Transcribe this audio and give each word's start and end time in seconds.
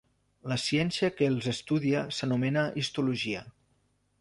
La 0.51 0.55
ciència 0.61 1.09
que 1.19 1.27
els 1.33 1.49
estudia 1.53 2.01
s'anomena 2.21 2.65
histologia. 2.85 3.45